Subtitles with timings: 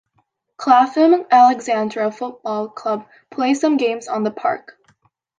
[0.57, 4.79] Clapham Alexandra football club play some games on the park.